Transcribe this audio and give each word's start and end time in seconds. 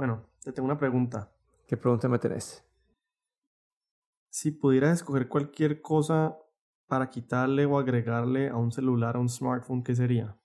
Bueno, 0.00 0.24
te 0.42 0.50
tengo 0.50 0.64
una 0.64 0.78
pregunta. 0.78 1.30
¿Qué 1.68 1.76
pregunta 1.76 2.08
me 2.08 2.18
tenés? 2.18 2.64
Si 4.30 4.50
pudieras 4.50 4.94
escoger 4.94 5.28
cualquier 5.28 5.82
cosa 5.82 6.38
para 6.86 7.10
quitarle 7.10 7.66
o 7.66 7.78
agregarle 7.78 8.48
a 8.48 8.56
un 8.56 8.72
celular, 8.72 9.16
a 9.16 9.18
un 9.18 9.28
smartphone, 9.28 9.82
¿qué 9.82 9.94
sería? 9.94 10.38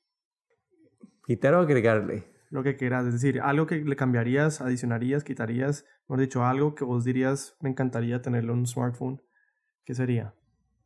Quitar 1.25 1.53
o 1.53 1.59
agregarle. 1.59 2.29
Lo 2.49 2.63
que 2.63 2.75
quieras, 2.75 3.05
es 3.05 3.13
decir, 3.13 3.39
algo 3.39 3.65
que 3.65 3.77
le 3.77 3.95
cambiarías, 3.95 4.59
adicionarías, 4.59 5.23
quitarías, 5.23 5.85
mejor 6.09 6.19
dicho, 6.19 6.43
algo 6.43 6.75
que 6.75 6.83
vos 6.83 7.05
dirías, 7.05 7.55
me 7.61 7.69
encantaría 7.69 8.21
tenerlo 8.21 8.51
en 8.51 8.59
un 8.59 8.67
smartphone, 8.67 9.21
¿qué 9.85 9.95
sería? 9.95 10.35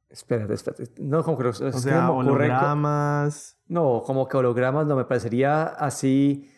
Espérate, 0.09 0.54
espérate. 0.54 0.91
No, 0.99 1.23
como 1.23 1.39
que 1.39 1.43
los, 1.45 1.59
O 1.59 1.71
sea, 1.71 2.11
hologramas. 2.11 3.59
No, 3.65 4.04
como 4.05 4.27
que 4.27 4.38
hologramas 4.38 4.86
no 4.86 4.95
me 4.95 5.05
parecería 5.05 5.63
así 5.63 6.51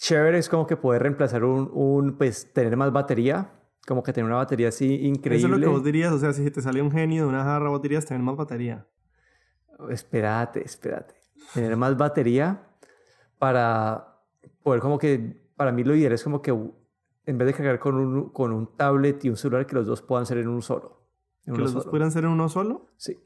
chévere. 0.00 0.38
Es 0.38 0.48
como 0.48 0.66
que 0.66 0.76
poder 0.76 1.02
reemplazar 1.02 1.44
un, 1.44 1.70
un, 1.72 2.16
pues, 2.16 2.52
tener 2.52 2.76
más 2.76 2.92
batería. 2.92 3.52
Como 3.86 4.02
que 4.02 4.12
tener 4.12 4.26
una 4.26 4.36
batería 4.36 4.68
así 4.68 5.06
increíble. 5.06 5.38
Eso 5.38 5.46
es 5.46 5.60
lo 5.60 5.66
que 5.66 5.72
vos 5.72 5.84
dirías, 5.84 6.12
o 6.12 6.18
sea, 6.18 6.32
si 6.32 6.50
te 6.50 6.60
sale 6.60 6.82
un 6.82 6.90
genio 6.90 7.24
de 7.24 7.28
una 7.28 7.44
jarra, 7.44 7.70
vos 7.70 7.80
dirías 7.80 8.04
tener 8.04 8.22
más 8.22 8.36
batería. 8.36 8.86
Espérate, 9.88 10.64
espérate. 10.64 11.14
Tener 11.54 11.76
más 11.76 11.96
batería 11.96 12.68
para 13.38 14.22
poder 14.62 14.80
como 14.80 14.98
que, 14.98 15.50
para 15.56 15.72
mí 15.72 15.82
lo 15.82 15.94
ideal 15.94 16.12
es 16.12 16.22
como 16.22 16.42
que 16.42 16.50
en 16.50 17.38
vez 17.38 17.46
de 17.46 17.54
cargar 17.54 17.78
con 17.78 17.94
un, 17.94 18.28
con 18.30 18.52
un 18.52 18.76
tablet 18.76 19.24
y 19.24 19.30
un 19.30 19.36
celular, 19.36 19.66
que 19.66 19.74
los 19.74 19.86
dos 19.86 20.02
puedan 20.02 20.26
ser 20.26 20.38
en 20.38 20.48
un 20.48 20.62
solo. 20.62 21.06
¿Que 21.44 21.52
los 21.52 21.72
dos 21.72 21.86
puedan 21.86 22.12
ser 22.12 22.24
en 22.24 22.30
uno 22.30 22.48
solo? 22.48 22.86
Sí. 22.96 23.18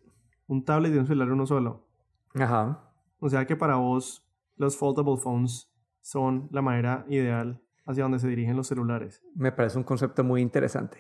Un 0.46 0.64
tablet 0.64 0.94
y 0.94 0.98
un 0.98 1.06
celular 1.06 1.28
en 1.28 1.34
uno 1.34 1.46
solo. 1.46 1.88
Ajá. 2.34 2.92
O 3.18 3.28
sea 3.28 3.44
que 3.44 3.56
para 3.56 3.76
vos 3.76 4.24
los 4.56 4.76
foldable 4.76 5.16
phones 5.16 5.73
son 6.04 6.48
la 6.52 6.60
manera 6.60 7.06
ideal 7.08 7.62
hacia 7.86 8.02
donde 8.02 8.18
se 8.18 8.28
dirigen 8.28 8.56
los 8.56 8.66
celulares. 8.66 9.22
Me 9.34 9.52
parece 9.52 9.78
un 9.78 9.84
concepto 9.84 10.22
muy 10.22 10.42
interesante. 10.42 10.98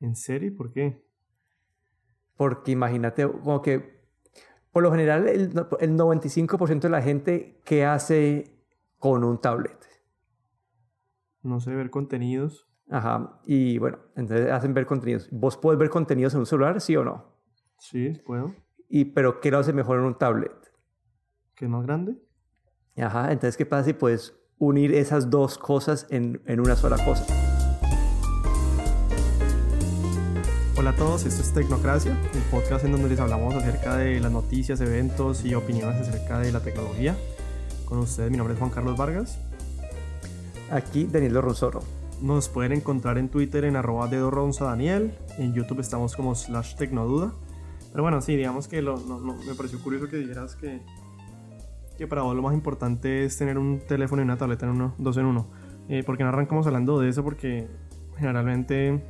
¿En 0.00 0.16
serio? 0.16 0.52
¿Por 0.56 0.72
qué? 0.72 1.00
Porque 2.36 2.72
imagínate, 2.72 3.30
como 3.30 3.62
que 3.62 4.02
por 4.72 4.82
lo 4.82 4.90
general 4.90 5.28
el, 5.28 5.52
el 5.78 5.96
95% 5.96 6.80
de 6.80 6.90
la 6.90 7.00
gente, 7.00 7.60
¿qué 7.64 7.84
hace 7.84 8.58
con 8.98 9.22
un 9.22 9.40
tablet? 9.40 9.78
No 11.42 11.60
sé, 11.60 11.72
ver 11.72 11.90
contenidos. 11.90 12.68
Ajá, 12.90 13.40
y 13.46 13.78
bueno, 13.78 13.98
entonces 14.16 14.50
hacen 14.50 14.74
ver 14.74 14.84
contenidos. 14.84 15.28
¿Vos 15.30 15.56
puedes 15.56 15.78
ver 15.78 15.90
contenidos 15.90 16.34
en 16.34 16.40
un 16.40 16.46
celular, 16.46 16.80
sí 16.80 16.96
o 16.96 17.04
no? 17.04 17.38
Sí, 17.78 18.20
puedo. 18.26 18.52
Y, 18.88 19.04
pero 19.04 19.40
¿qué 19.40 19.52
lo 19.52 19.58
hace 19.58 19.72
mejor 19.72 20.00
en 20.00 20.06
un 20.06 20.18
tablet? 20.18 20.72
¿Que 21.54 21.66
es 21.66 21.70
más 21.70 21.84
grande? 21.84 22.18
Ajá, 22.96 23.32
entonces 23.32 23.56
¿qué 23.56 23.66
pasa 23.66 23.86
si 23.86 23.92
puedes 23.92 24.34
unir 24.58 24.94
esas 24.94 25.28
dos 25.28 25.58
cosas 25.58 26.06
en, 26.10 26.40
en 26.46 26.60
una 26.60 26.76
sola 26.76 26.96
cosa? 27.04 27.26
Hola 30.76 30.90
a 30.90 30.96
todos, 30.96 31.26
esto 31.26 31.42
es 31.42 31.52
Tecnocracia, 31.52 32.16
el 32.34 32.42
podcast 32.52 32.84
en 32.84 32.92
donde 32.92 33.08
les 33.08 33.18
hablamos 33.18 33.52
acerca 33.56 33.96
de 33.96 34.20
las 34.20 34.30
noticias, 34.30 34.80
eventos 34.80 35.44
y 35.44 35.56
opiniones 35.56 36.08
acerca 36.08 36.38
de 36.38 36.52
la 36.52 36.60
tecnología. 36.60 37.16
Con 37.84 37.98
ustedes, 37.98 38.30
mi 38.30 38.36
nombre 38.36 38.54
es 38.54 38.60
Juan 38.60 38.70
Carlos 38.70 38.96
Vargas. 38.96 39.38
Aquí 40.70 41.08
Daniel 41.10 41.42
Ronsoro. 41.42 41.80
Nos 42.22 42.48
pueden 42.48 42.72
encontrar 42.72 43.18
en 43.18 43.28
Twitter 43.28 43.64
en 43.64 43.74
arroba 43.74 44.08
Daniel. 44.08 45.18
En 45.36 45.52
YouTube 45.52 45.80
estamos 45.80 46.14
como 46.14 46.36
slash 46.36 46.76
tecnoduda. 46.76 47.32
Pero 47.90 48.04
bueno, 48.04 48.20
sí, 48.20 48.36
digamos 48.36 48.68
que 48.68 48.82
lo, 48.82 48.98
no, 48.98 49.18
no, 49.20 49.34
me 49.34 49.54
pareció 49.54 49.80
curioso 49.80 50.08
que 50.08 50.16
dijeras 50.16 50.54
que, 50.54 50.80
que 51.96 52.06
para 52.06 52.22
vos 52.22 52.34
lo 52.34 52.42
más 52.42 52.54
importante 52.54 53.24
es 53.24 53.36
tener 53.36 53.58
un 53.58 53.80
teléfono 53.80 54.22
y 54.22 54.24
una 54.24 54.36
tableta 54.36 54.66
en 54.66 54.72
uno, 54.72 54.94
dos 54.98 55.16
en 55.16 55.26
uno. 55.26 55.46
Eh, 55.88 56.02
porque 56.04 56.22
no 56.22 56.30
arrancamos 56.30 56.66
hablando 56.66 56.98
de 56.98 57.08
eso 57.08 57.22
porque 57.22 57.68
generalmente, 58.16 59.02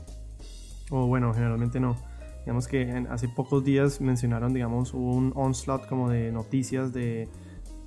o 0.90 1.06
bueno, 1.06 1.32
generalmente 1.32 1.80
no. 1.80 1.96
Digamos 2.40 2.68
que 2.68 2.82
en, 2.82 3.06
hace 3.06 3.28
pocos 3.28 3.64
días 3.64 4.00
mencionaron, 4.00 4.52
digamos, 4.52 4.92
un 4.92 5.32
onslaught 5.34 5.86
como 5.86 6.10
de 6.10 6.30
noticias 6.30 6.92
de 6.92 7.28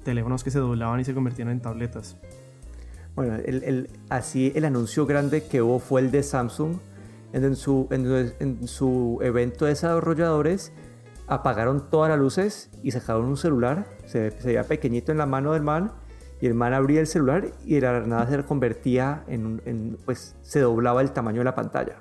teléfonos 0.04 0.44
que 0.44 0.52
se 0.52 0.60
doblaban 0.60 1.00
y 1.00 1.04
se 1.04 1.14
convertían 1.14 1.50
en 1.50 1.62
tabletas. 1.62 2.18
Bueno, 3.16 3.36
el, 3.36 3.90
así 4.10 4.52
el 4.56 4.66
anuncio 4.66 5.06
grande 5.06 5.44
que 5.44 5.62
hubo 5.62 5.80
fue 5.80 6.02
el 6.02 6.12
de 6.12 6.24
Samsung. 6.24 6.78
En 7.34 7.56
su, 7.58 7.88
en 7.92 8.68
su 8.68 9.20
evento 9.22 9.66
de 9.66 9.72
desarrolladores 9.72 10.72
apagaron 11.28 11.90
todas 11.90 12.10
las 12.10 12.20
luces 12.20 12.72
y 12.84 12.92
sacaron 12.92 13.26
un 13.26 13.38
celular. 13.38 13.86
Se, 14.06 14.32
se 14.32 14.48
veía 14.48 14.64
pequeñito 14.64 15.12
en 15.12 15.18
la 15.18 15.26
mano 15.26 15.54
del 15.54 15.62
man. 15.62 15.92
Y 16.40 16.46
el 16.46 16.54
man 16.54 16.74
abría 16.74 17.00
el 17.00 17.08
celular 17.08 17.48
y 17.66 17.76
de 17.76 17.82
la 17.82 18.00
nada 18.02 18.28
se 18.30 18.44
convertía 18.44 19.24
en, 19.28 19.62
en, 19.66 19.98
pues 20.06 20.36
se 20.44 20.60
doblaba 20.60 21.02
el 21.02 21.12
tamaño 21.12 21.40
de 21.40 21.46
la 21.46 21.56
pantalla. 21.56 21.98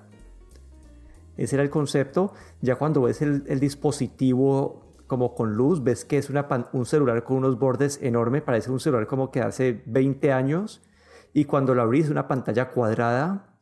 Ese 1.37 1.57
era 1.57 1.63
el 1.63 1.71
concepto. 1.71 2.33
Ya 2.61 2.77
cuando 2.77 3.03
ves 3.03 3.23
el, 3.23 3.45
el 3.47 3.61
dispositivo 3.61 4.87
como 5.07 5.35
con 5.35 5.55
luz, 5.55 5.83
ves 5.83 6.05
que 6.05 6.19
es 6.19 6.31
un 6.31 6.87
celular 6.87 7.25
con 7.25 7.39
unos 7.39 7.59
bordes 7.59 7.99
enormes, 8.03 8.43
parece 8.43 8.71
un 8.71 8.81
celular 8.81 9.07
como 9.07 9.31
que 9.31 9.41
hace 9.41 9.83
20 9.87 10.33
años 10.33 10.83
y 11.33 11.45
cuando 11.45 11.75
lo 11.75 11.83
abrís 11.83 12.11
una 12.11 12.27
pantalla 12.27 12.71
cuadrada, 12.71 13.59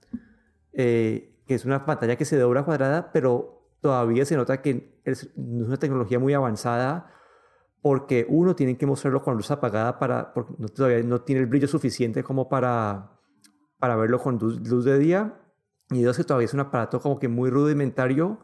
eh, 0.72 1.34
que 1.46 1.54
es 1.54 1.64
una 1.64 1.84
pantalla 1.84 2.16
que 2.16 2.24
se 2.24 2.38
dobla 2.38 2.64
cuadrada, 2.64 3.10
pero 3.12 3.53
todavía 3.84 4.24
se 4.24 4.34
nota 4.34 4.62
que 4.62 4.98
es 5.04 5.28
una 5.36 5.76
tecnología 5.76 6.18
muy 6.18 6.32
avanzada 6.32 7.12
porque 7.82 8.24
uno 8.30 8.56
tiene 8.56 8.78
que 8.78 8.86
mostrarlo 8.86 9.20
con 9.20 9.36
luz 9.36 9.50
apagada 9.50 9.98
para, 9.98 10.32
porque 10.32 10.54
no, 10.56 10.68
todavía 10.68 11.02
no 11.02 11.20
tiene 11.20 11.42
el 11.42 11.46
brillo 11.48 11.68
suficiente 11.68 12.22
como 12.22 12.48
para, 12.48 13.20
para 13.78 13.94
verlo 13.96 14.18
con 14.18 14.38
luz, 14.38 14.66
luz 14.66 14.86
de 14.86 14.98
día. 14.98 15.38
Y 15.90 16.00
dos, 16.00 16.16
que 16.16 16.24
todavía 16.24 16.46
es 16.46 16.54
un 16.54 16.60
aparato 16.60 16.98
como 16.98 17.18
que 17.18 17.28
muy 17.28 17.50
rudimentario 17.50 18.38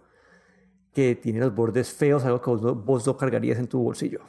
que 0.93 1.15
tiene 1.15 1.41
los 1.41 1.55
bordes 1.55 1.91
feos, 1.91 2.23
algo 2.27 2.43
que 2.43 2.51
vos 2.51 2.61
no, 2.61 2.75
vos 2.75 3.07
no 3.07 3.17
cargarías 3.17 3.59
en 3.59 3.67
tu 3.67 3.83
bolsillo. 3.83 4.21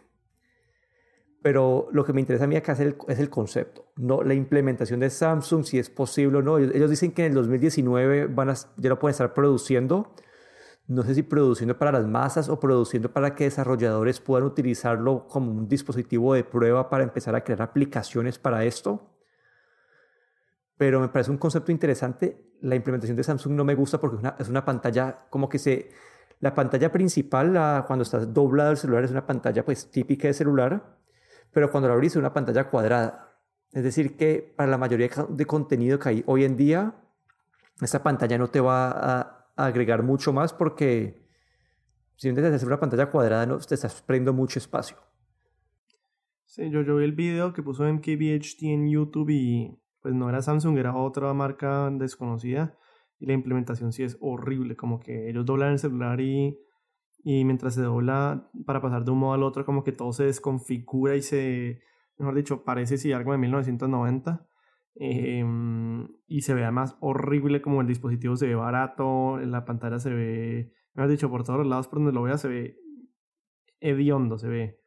Pero 1.43 1.89
lo 1.91 2.05
que 2.05 2.13
me 2.13 2.21
interesa 2.21 2.45
a 2.45 2.47
mí 2.47 2.55
acá 2.55 2.71
es 2.71 2.79
el, 2.79 2.95
es 3.09 3.19
el, 3.19 3.29
concepto, 3.29 3.91
no 3.97 4.23
la 4.23 4.33
implementación 4.33 5.01
de 5.01 5.09
Samsung, 5.09 5.65
si 5.65 5.77
es 5.77 5.89
posible 5.89 6.37
o 6.37 6.41
no. 6.41 6.57
Ellos, 6.57 6.73
ellos, 6.73 6.89
dicen 6.89 7.11
que 7.11 7.25
en 7.25 7.31
el 7.33 7.35
2019 7.35 8.27
van 8.27 8.51
a, 8.51 8.53
ya 8.77 8.87
lo 8.87 8.97
pueden 8.97 9.11
estar 9.11 9.33
produciendo. 9.33 10.15
No 10.91 11.03
sé 11.03 11.15
si 11.15 11.23
produciendo 11.23 11.77
para 11.77 11.91
las 11.91 12.05
masas 12.05 12.49
o 12.49 12.59
produciendo 12.59 13.11
para 13.11 13.33
que 13.33 13.45
desarrolladores 13.45 14.19
puedan 14.19 14.45
utilizarlo 14.45 15.25
como 15.27 15.51
un 15.51 15.67
dispositivo 15.67 16.33
de 16.33 16.43
prueba 16.43 16.89
para 16.89 17.03
empezar 17.03 17.33
a 17.35 17.43
crear 17.43 17.61
aplicaciones 17.61 18.37
para 18.37 18.65
esto. 18.65 19.09
Pero 20.77 20.99
me 20.99 21.07
parece 21.07 21.31
un 21.31 21.37
concepto 21.37 21.71
interesante. 21.71 22.55
La 22.61 22.75
implementación 22.75 23.15
de 23.15 23.23
Samsung 23.23 23.53
no 23.53 23.63
me 23.63 23.75
gusta 23.75 23.99
porque 23.99 24.17
es 24.39 24.49
una, 24.49 24.65
pantalla 24.65 25.27
como 25.29 25.47
que 25.47 25.59
se... 25.59 25.91
La 26.39 26.53
pantalla 26.53 26.91
principal, 26.91 27.53
la, 27.53 27.85
cuando 27.87 28.03
está 28.03 28.25
doblado 28.25 28.71
el 28.71 28.77
celular, 28.77 29.03
es 29.03 29.11
una 29.11 29.25
pantalla 29.25 29.63
pues 29.63 29.91
típica 29.91 30.27
de 30.27 30.33
celular 30.33 30.99
pero 31.51 31.69
cuando 31.69 31.89
lo 31.89 31.93
abrís 31.93 32.13
es 32.13 32.17
una 32.17 32.33
pantalla 32.33 32.65
cuadrada. 32.65 33.29
Es 33.71 33.83
decir, 33.83 34.17
que 34.17 34.53
para 34.55 34.69
la 34.69 34.77
mayoría 34.77 35.09
de 35.29 35.45
contenido 35.45 35.99
que 35.99 36.09
hay 36.09 36.23
hoy 36.25 36.43
en 36.43 36.57
día, 36.57 36.93
esta 37.81 38.03
pantalla 38.03 38.37
no 38.37 38.49
te 38.49 38.59
va 38.59 38.91
a, 38.91 39.40
agregar 39.55 40.03
mucho 40.03 40.33
más 40.33 40.53
porque 40.53 41.27
si 42.15 42.29
intentas 42.29 42.53
hacer 42.53 42.67
una 42.67 42.79
pantalla 42.79 43.09
cuadrada 43.09 43.45
no 43.45 43.57
te 43.59 43.75
estás 43.75 44.01
perdiendo 44.01 44.33
mucho 44.33 44.59
espacio. 44.59 44.97
Sí, 46.45 46.69
yo, 46.69 46.83
vi 46.83 47.03
el 47.03 47.13
video 47.13 47.53
que 47.53 47.63
puso 47.63 47.85
MKBHD 47.85 48.63
en 48.63 48.89
YouTube 48.89 49.29
y 49.29 49.79
pues 50.01 50.13
no 50.13 50.29
era 50.29 50.41
Samsung, 50.41 50.77
era 50.77 50.95
otra 50.95 51.33
marca 51.33 51.89
desconocida 51.91 52.77
y 53.19 53.25
la 53.25 53.33
implementación 53.33 53.93
sí 53.93 54.03
es 54.03 54.17
horrible, 54.19 54.75
como 54.75 54.99
que 54.99 55.29
ellos 55.29 55.45
doblan 55.45 55.73
el 55.73 55.79
celular 55.79 56.19
y 56.19 56.57
y 57.23 57.45
mientras 57.45 57.75
se 57.75 57.81
dobla 57.81 58.49
para 58.65 58.81
pasar 58.81 59.05
de 59.05 59.11
un 59.11 59.19
modo 59.19 59.33
al 59.33 59.43
otro 59.43 59.65
como 59.65 59.83
que 59.83 59.91
todo 59.91 60.11
se 60.13 60.25
desconfigura 60.25 61.15
y 61.15 61.21
se, 61.21 61.81
mejor 62.17 62.35
dicho, 62.35 62.63
parece 62.63 62.97
si 62.97 63.11
algo 63.11 63.31
de 63.31 63.37
1990 63.37 64.47
eh, 64.95 65.43
y 66.27 66.41
se 66.41 66.53
ve 66.53 66.63
además 66.63 66.97
horrible 66.99 67.61
como 67.61 67.81
el 67.81 67.87
dispositivo 67.87 68.35
se 68.35 68.47
ve 68.47 68.55
barato, 68.55 69.37
la 69.39 69.65
pantalla 69.65 69.99
se 69.99 70.13
ve, 70.13 70.73
mejor 70.93 71.09
dicho, 71.09 71.29
por 71.29 71.43
todos 71.43 71.59
los 71.59 71.67
lados 71.67 71.87
por 71.87 71.99
donde 71.99 72.13
lo 72.13 72.23
veas 72.23 72.41
se 72.41 72.47
ve 72.47 72.77
hediondo, 73.79 74.37
se 74.37 74.47
ve. 74.47 74.77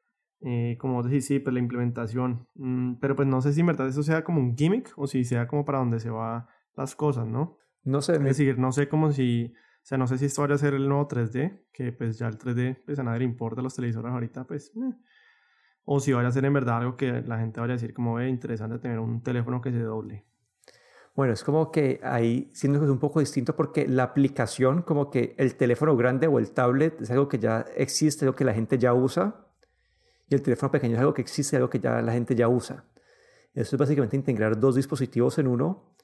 Eh, 0.46 0.76
como 0.78 1.02
decir, 1.02 1.22
sí, 1.22 1.38
pues 1.38 1.54
la 1.54 1.60
implementación. 1.60 2.48
Mm, 2.54 2.94
pero 3.00 3.16
pues 3.16 3.26
no 3.26 3.40
sé 3.40 3.52
si 3.54 3.60
en 3.60 3.66
verdad 3.66 3.88
eso 3.88 4.02
sea 4.02 4.24
como 4.24 4.40
un 4.40 4.56
gimmick 4.56 4.92
o 4.96 5.06
si 5.06 5.24
sea 5.24 5.48
como 5.48 5.64
para 5.64 5.78
donde 5.78 6.00
se 6.00 6.10
van 6.10 6.46
las 6.76 6.94
cosas, 6.94 7.26
¿no? 7.26 7.56
No 7.82 8.02
sé. 8.02 8.16
Es 8.16 8.22
decir, 8.22 8.58
no 8.58 8.70
sé 8.72 8.88
como 8.88 9.10
si 9.12 9.54
o 9.84 9.86
sea, 9.86 9.98
no 9.98 10.06
sé 10.06 10.16
si 10.16 10.24
esto 10.24 10.40
vaya 10.40 10.54
a 10.54 10.58
ser 10.58 10.72
el 10.72 10.88
nuevo 10.88 11.06
3D, 11.06 11.66
que 11.70 11.92
pues 11.92 12.18
ya 12.18 12.26
el 12.26 12.38
3D 12.38 12.84
pues 12.86 12.98
a 12.98 13.02
nadie 13.02 13.18
le 13.18 13.26
importa 13.26 13.60
los 13.60 13.74
televisores 13.74 14.10
ahorita, 14.12 14.44
pues... 14.44 14.72
Eh. 14.74 14.96
O 15.84 16.00
si 16.00 16.12
vaya 16.12 16.28
a 16.28 16.32
ser 16.32 16.44
en 16.44 16.52
verdad 16.52 16.78
algo 16.78 16.96
que 16.96 17.22
la 17.22 17.38
gente 17.38 17.60
vaya 17.60 17.74
a 17.74 17.76
decir 17.76 17.92
como, 17.92 18.14
ve, 18.14 18.28
interesante 18.28 18.78
tener 18.78 18.98
un 18.98 19.22
teléfono 19.22 19.60
que 19.60 19.70
se 19.70 19.80
doble. 19.80 20.24
Bueno, 21.14 21.32
es 21.32 21.44
como 21.44 21.70
que 21.70 22.00
ahí 22.02 22.50
siendo 22.52 22.80
que 22.80 22.86
es 22.86 22.90
un 22.90 22.98
poco 22.98 23.20
distinto 23.20 23.54
porque 23.54 23.86
la 23.86 24.02
aplicación, 24.02 24.82
como 24.82 25.10
que 25.10 25.34
el 25.38 25.54
teléfono 25.54 25.96
grande 25.96 26.26
o 26.26 26.40
el 26.40 26.50
tablet 26.50 27.00
es 27.02 27.10
algo 27.10 27.28
que 27.28 27.38
ya 27.38 27.64
existe, 27.76 28.24
algo 28.24 28.34
que 28.34 28.44
la 28.44 28.52
gente 28.52 28.78
ya 28.78 28.94
usa. 28.94 29.46
Y 30.28 30.34
el 30.34 30.42
teléfono 30.42 30.72
pequeño 30.72 30.94
es 30.94 31.00
algo 31.00 31.14
que 31.14 31.22
existe, 31.22 31.56
algo 31.56 31.70
que 31.70 31.78
ya 31.78 32.02
la 32.02 32.12
gente 32.12 32.34
ya 32.34 32.48
usa. 32.48 32.84
Esto 33.54 33.76
es 33.76 33.80
básicamente 33.80 34.16
integrar 34.16 34.58
dos 34.58 34.74
dispositivos 34.74 35.38
en 35.38 35.46
uno. 35.46 35.94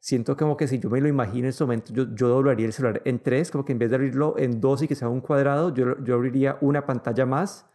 Siento 0.00 0.36
como 0.36 0.56
que 0.56 0.66
si 0.66 0.80
yo 0.80 0.90
me 0.90 1.00
lo 1.00 1.06
imagino 1.06 1.44
en 1.44 1.50
este 1.50 1.62
momento, 1.62 1.92
yo, 1.92 2.12
yo 2.14 2.28
doblaría 2.28 2.66
el 2.66 2.72
celular 2.72 3.02
en 3.04 3.20
tres, 3.20 3.52
como 3.52 3.64
que 3.64 3.72
en 3.72 3.78
vez 3.78 3.90
de 3.90 3.96
abrirlo 3.96 4.36
en 4.36 4.60
dos 4.60 4.82
y 4.82 4.88
que 4.88 4.96
sea 4.96 5.08
un 5.08 5.20
cuadrado, 5.20 5.72
yo, 5.72 6.02
yo 6.02 6.14
abriría 6.14 6.56
una 6.62 6.86
pantalla 6.86 7.26
más 7.26 7.69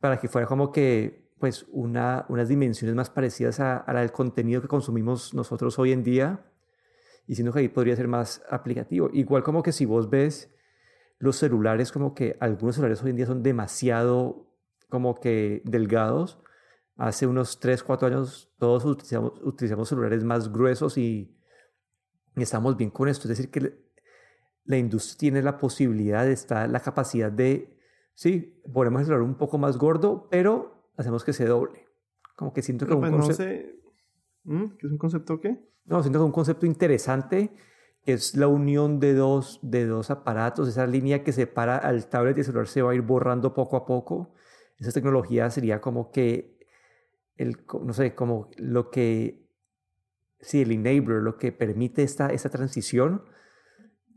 para 0.00 0.18
que 0.18 0.28
fuera 0.28 0.46
como 0.46 0.72
que 0.72 1.28
pues 1.38 1.66
una, 1.70 2.26
unas 2.28 2.48
dimensiones 2.48 2.96
más 2.96 3.10
parecidas 3.10 3.60
a, 3.60 3.76
a 3.76 3.92
la 3.92 4.00
del 4.00 4.12
contenido 4.12 4.60
que 4.60 4.68
consumimos 4.68 5.34
nosotros 5.34 5.78
hoy 5.78 5.92
en 5.92 6.02
día 6.02 6.44
y 7.28 7.34
siento 7.34 7.52
que 7.52 7.60
ahí 7.60 7.68
podría 7.68 7.94
ser 7.94 8.08
más 8.08 8.42
aplicativo. 8.50 9.10
Igual 9.12 9.42
como 9.42 9.62
que 9.62 9.70
si 9.72 9.84
vos 9.84 10.08
ves 10.08 10.50
los 11.18 11.36
celulares, 11.36 11.92
como 11.92 12.14
que 12.14 12.36
algunos 12.40 12.76
celulares 12.76 13.02
hoy 13.02 13.10
en 13.10 13.16
día 13.16 13.26
son 13.26 13.42
demasiado 13.42 14.48
como 14.88 15.14
que 15.20 15.62
delgados. 15.64 16.40
Hace 16.96 17.26
unos 17.26 17.60
3, 17.60 17.82
4 17.82 18.08
años 18.08 18.52
todos 18.58 18.84
utilizamos, 18.84 19.34
utilizamos 19.42 19.88
celulares 19.88 20.24
más 20.24 20.50
gruesos 20.50 20.96
y, 20.96 21.36
y 22.34 22.42
estamos 22.42 22.76
bien 22.76 22.90
con 22.90 23.08
esto. 23.08 23.24
Es 23.24 23.36
decir, 23.36 23.50
que 23.50 23.78
la 24.64 24.76
industria 24.78 25.18
tiene 25.18 25.42
la 25.42 25.58
posibilidad, 25.58 26.26
está 26.28 26.66
la 26.66 26.80
capacidad 26.80 27.30
de, 27.30 27.77
sí, 28.18 28.60
ponemos 28.72 29.00
el 29.00 29.06
celular 29.06 29.22
un 29.22 29.36
poco 29.36 29.58
más 29.58 29.78
gordo, 29.78 30.26
pero 30.28 30.90
hacemos 30.96 31.22
que 31.22 31.32
se 31.32 31.46
doble. 31.46 31.86
Como 32.34 32.52
que 32.52 32.62
siento 32.62 32.84
que 32.84 32.88
Pero 32.88 32.96
un 32.96 33.02
pues 33.02 33.12
no 33.12 33.18
concepto... 33.18 33.42
sé. 33.44 33.80
¿Mm? 34.42 34.64
¿Qué 34.76 34.86
es 34.86 34.92
un 34.92 34.98
concepto 34.98 35.40
qué? 35.40 35.56
No, 35.84 36.02
siento 36.02 36.18
que 36.18 36.24
un 36.24 36.32
concepto 36.32 36.66
interesante 36.66 37.52
que 38.04 38.14
es 38.14 38.34
la 38.34 38.48
unión 38.48 38.98
de 38.98 39.14
dos, 39.14 39.60
de 39.62 39.86
dos 39.86 40.10
aparatos, 40.10 40.68
esa 40.68 40.84
línea 40.86 41.22
que 41.22 41.32
separa 41.32 41.76
al 41.76 42.08
tablet 42.08 42.36
y 42.36 42.40
el 42.40 42.46
celular 42.46 42.66
se 42.66 42.82
va 42.82 42.90
a 42.90 42.94
ir 42.96 43.02
borrando 43.02 43.54
poco 43.54 43.76
a 43.76 43.86
poco. 43.86 44.34
Esa 44.78 44.90
tecnología 44.90 45.48
sería 45.50 45.80
como 45.80 46.10
que, 46.10 46.58
el, 47.36 47.56
no 47.84 47.92
sé, 47.92 48.16
como 48.16 48.50
lo 48.56 48.90
que, 48.90 49.46
sí, 50.40 50.62
el 50.62 50.72
enabler, 50.72 51.22
lo 51.22 51.36
que 51.36 51.52
permite 51.52 52.02
esta, 52.02 52.30
esta 52.30 52.48
transición. 52.48 53.22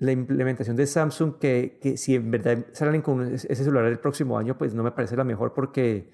La 0.01 0.12
implementación 0.12 0.75
de 0.75 0.88
Samsung, 0.88 1.38
que, 1.38 1.77
que 1.80 1.95
si 1.95 2.15
en 2.15 2.31
verdad 2.31 2.65
salen 2.71 3.03
con 3.03 3.21
ese 3.21 3.53
celular 3.53 3.86
el 3.86 4.00
próximo 4.00 4.36
año, 4.36 4.57
pues 4.57 4.74
no 4.74 4.81
me 4.81 4.92
parece 4.92 5.15
la 5.15 5.24
mejor 5.24 5.53
porque 5.53 6.12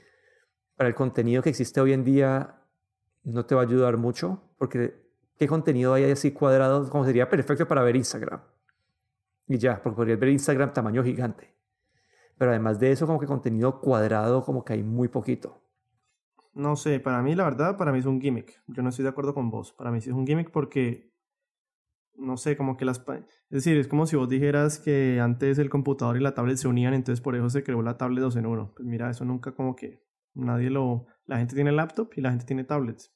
para 0.75 0.89
el 0.89 0.95
contenido 0.95 1.41
que 1.41 1.51
existe 1.51 1.79
hoy 1.79 1.93
en 1.93 2.03
día 2.03 2.63
no 3.23 3.45
te 3.45 3.55
va 3.55 3.61
a 3.61 3.63
ayudar 3.63 3.95
mucho, 3.95 4.41
porque 4.57 4.93
¿qué 5.37 5.47
contenido 5.47 5.93
hay 5.93 6.11
así 6.11 6.31
cuadrado? 6.31 6.89
Como 6.89 7.05
sería 7.05 7.29
perfecto 7.29 7.65
para 7.65 7.81
ver 7.81 7.95
Instagram. 7.95 8.41
Y 9.47 9.57
ya, 9.57 9.81
porque 9.81 9.95
podrías 9.95 10.19
ver 10.19 10.29
Instagram 10.29 10.73
tamaño 10.73 11.01
gigante. 11.01 11.55
Pero 12.37 12.51
además 12.51 12.79
de 12.79 12.91
eso, 12.91 13.07
como 13.07 13.19
que 13.19 13.25
contenido 13.25 13.79
cuadrado, 13.79 14.43
como 14.43 14.65
que 14.65 14.73
hay 14.73 14.83
muy 14.83 15.07
poquito. 15.07 15.61
No 16.53 16.75
sé, 16.75 16.99
para 16.99 17.21
mí 17.21 17.35
la 17.35 17.45
verdad, 17.45 17.77
para 17.77 17.93
mí 17.93 17.99
es 17.99 18.05
un 18.05 18.19
gimmick. 18.19 18.61
Yo 18.67 18.83
no 18.83 18.89
estoy 18.89 19.03
de 19.03 19.09
acuerdo 19.09 19.33
con 19.33 19.49
vos. 19.49 19.71
Para 19.71 19.91
mí 19.91 20.01
sí 20.01 20.09
es 20.09 20.15
un 20.15 20.27
gimmick 20.27 20.51
porque, 20.51 21.13
no 22.17 22.37
sé, 22.37 22.57
como 22.57 22.77
que 22.77 22.85
las... 22.85 22.99
Es 23.07 23.23
decir, 23.63 23.77
es 23.77 23.87
como 23.87 24.05
si 24.05 24.15
vos 24.15 24.27
dijeras 24.27 24.79
que 24.79 25.19
antes 25.21 25.57
el 25.59 25.69
computador 25.69 26.17
y 26.17 26.19
la 26.21 26.33
tablet 26.33 26.57
se 26.57 26.67
unían, 26.67 26.93
entonces 26.93 27.21
por 27.21 27.35
eso 27.35 27.49
se 27.49 27.63
creó 27.63 27.81
la 27.81 27.97
tablet 27.97 28.21
dos 28.21 28.35
en 28.35 28.45
uno. 28.45 28.73
Pues 28.75 28.87
mira, 28.87 29.09
eso 29.09 29.23
nunca 29.25 29.51
como 29.53 29.75
que 29.75 30.01
nadie 30.33 30.69
lo... 30.69 31.05
La 31.25 31.37
gente 31.37 31.55
tiene 31.55 31.71
laptop 31.71 32.09
y 32.15 32.21
la 32.21 32.31
gente 32.31 32.45
tiene 32.45 32.63
tablets. 32.63 33.11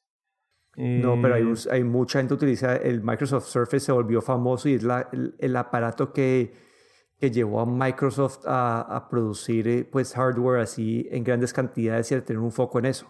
No, 0.75 1.21
pero 1.21 1.35
hay, 1.35 1.43
Eh, 1.43 1.53
hay 1.71 1.83
mucha 1.83 2.19
gente 2.19 2.31
que 2.31 2.35
utiliza 2.35 2.75
el 2.77 3.01
Microsoft 3.03 3.45
Surface, 3.47 3.81
se 3.87 3.91
volvió 3.91 4.21
famoso 4.21 4.69
y 4.69 4.75
es 4.75 4.83
la- 4.83 5.09
el, 5.11 5.35
el 5.37 5.55
aparato 5.57 6.13
que, 6.13 6.53
que 7.19 7.29
llevó 7.29 7.59
a 7.59 7.65
Microsoft 7.65 8.45
a, 8.45 8.81
a 8.81 9.09
producir 9.09 9.67
eh, 9.67 9.83
pues 9.83 10.13
hardware 10.13 10.61
así 10.61 11.07
en 11.11 11.23
grandes 11.25 11.51
cantidades 11.53 12.11
y 12.11 12.15
a 12.15 12.23
tener 12.23 12.39
un 12.41 12.51
foco 12.51 12.79
en 12.79 12.85
eso. 12.85 13.05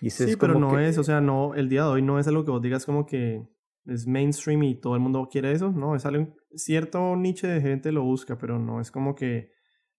Y 0.00 0.10
Sí, 0.10 0.24
es 0.30 0.36
pero 0.36 0.58
no 0.58 0.70
que- 0.76 0.88
es, 0.88 0.98
o 0.98 1.02
sea, 1.04 1.20
no, 1.20 1.54
el 1.54 1.68
día 1.68 1.82
de 1.82 1.88
hoy 1.88 2.02
no 2.02 2.18
es 2.18 2.28
algo 2.28 2.44
que 2.44 2.50
vos 2.52 2.62
digas 2.62 2.86
como 2.86 3.04
que 3.04 3.42
es 3.86 4.06
mainstream 4.06 4.62
y 4.62 4.74
todo 4.74 4.94
el 4.94 5.00
mundo 5.00 5.28
quiere 5.30 5.52
eso, 5.52 5.70
no, 5.70 5.94
es 5.94 6.06
algo, 6.06 6.34
cierto 6.54 7.16
nicho 7.16 7.46
de 7.46 7.60
gente 7.60 7.92
lo 7.92 8.02
busca, 8.02 8.38
pero 8.38 8.58
no 8.58 8.80
es 8.80 8.90
como 8.90 9.14
que 9.14 9.52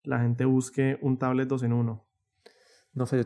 la 0.04 0.20
gente 0.20 0.46
busque 0.46 0.98
un 1.02 1.18
tablet 1.18 1.48
dos 1.48 1.64
en 1.64 1.74
uno. 1.74 2.08
No 2.94 3.06
sé, 3.06 3.18
yo 3.18 3.26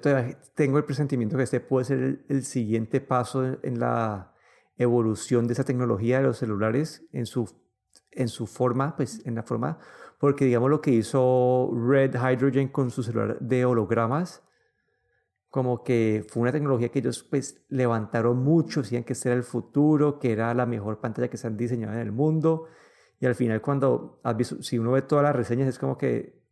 tengo 0.54 0.78
el 0.78 0.84
presentimiento 0.84 1.38
que 1.38 1.44
este 1.44 1.60
puede 1.60 1.86
ser 1.86 2.26
el, 2.30 2.44
siguiente 2.44 3.02
paso 3.02 3.46
en, 3.46 3.60
en 3.64 3.80
la 3.80 4.34
evolución 4.78 5.48
de 5.48 5.54
esa 5.54 5.64
tecnología 5.64 6.18
de 6.18 6.24
los 6.24 6.38
celulares 6.38 7.08
en 7.12 7.26
su, 7.26 7.50
en 8.12 8.28
su 8.28 8.46
forma, 8.46 8.96
pues 8.96 9.26
en 9.26 9.36
la 9.36 9.44
forma, 9.44 9.80
porque 10.20 10.46
digamos 10.46 10.70
lo 10.70 10.82
que 10.82 10.92
hizo 10.92 11.72
Red 11.74 12.16
Hydrogen 12.16 12.68
con 12.68 12.92
su 12.92 13.04
celular 13.04 13.40
de 13.40 13.66
hologramas, 13.66 14.44
como 15.56 15.84
que 15.86 16.26
fue 16.28 16.42
una 16.42 16.52
tecnología 16.52 16.90
que 16.90 17.00
ellos 17.00 17.24
pues 17.24 17.64
levantaron 17.70 18.44
mucho, 18.44 18.82
decían 18.82 19.06
que 19.06 19.14
este 19.14 19.30
era 19.30 19.38
el 19.38 19.44
futuro, 19.44 20.20
que 20.20 20.34
era 20.34 20.54
la 20.54 20.66
mejor 20.66 21.00
pantalla 21.00 21.30
que 21.30 21.38
se 21.38 21.48
han 21.48 21.56
diseñado 21.56 21.94
en 21.94 22.00
el 22.02 22.12
mundo, 22.12 22.66
y 23.22 23.26
al 23.26 23.36
final 23.36 23.62
cuando 23.62 24.20
has 24.22 24.36
visto, 24.36 24.62
si 24.62 24.78
uno 24.78 24.92
ve 24.92 25.02
todas 25.04 25.24
las 25.24 25.34
reseñas 25.34 25.70
es 25.70 25.80
como 25.80 25.98
que 25.98 26.44